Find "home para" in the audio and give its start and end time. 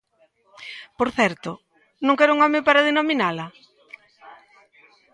2.45-2.85